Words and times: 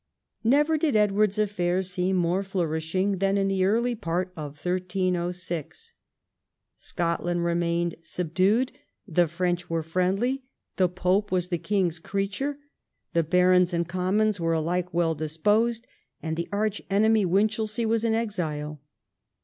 Never 0.43 0.79
did 0.79 0.95
Edward's 0.95 1.37
affairs 1.37 1.91
seem 1.91 2.15
more 2.15 2.41
flourishing 2.41 3.19
than 3.19 3.37
in 3.37 3.47
the 3.49 3.63
early 3.65 3.93
part 3.93 4.33
of 4.35 4.53
1306. 4.57 5.93
Scotland 6.75 7.45
remained 7.45 7.93
subdued; 8.01 8.69
XIII 8.69 8.73
THE 9.07 9.21
END 9.21 9.29
OF 9.29 9.37
THE 9.37 9.43
REIGN 9.43 9.55
225 9.57 9.69
the 9.69 9.69
French 9.69 9.69
were 9.69 9.91
friendly; 9.93 10.43
the 10.77 10.89
pope 10.89 11.31
was 11.31 11.49
the 11.49 11.57
king's 11.59 11.99
creature; 11.99 12.57
the 13.13 13.23
barons 13.23 13.75
and 13.75 13.87
commons 13.87 14.39
were 14.39 14.53
alike 14.53 14.91
well 14.91 15.13
disposed; 15.13 15.85
the 16.23 16.49
arch 16.51 16.81
enemy 16.89 17.23
"Winchelsea 17.23 17.85
was 17.85 18.03
in 18.03 18.15
exile. 18.15 18.81